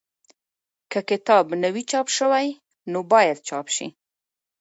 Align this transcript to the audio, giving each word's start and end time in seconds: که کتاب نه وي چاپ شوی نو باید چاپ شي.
که 0.91 0.99
کتاب 1.09 1.45
نه 1.61 1.69
وي 1.73 1.83
چاپ 1.91 2.07
شوی 2.17 2.47
نو 2.91 2.99
باید 3.11 3.37
چاپ 3.47 3.67
شي. 3.75 3.87